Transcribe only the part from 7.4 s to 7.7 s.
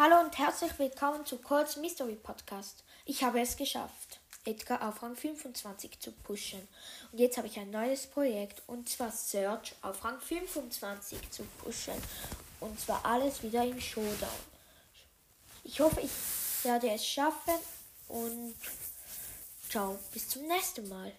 ich